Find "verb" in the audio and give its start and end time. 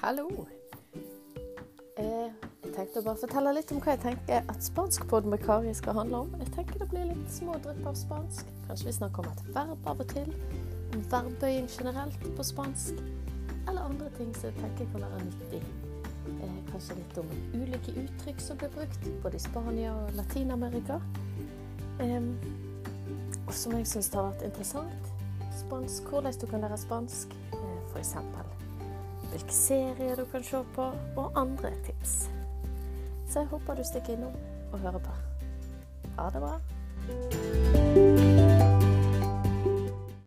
9.52-9.90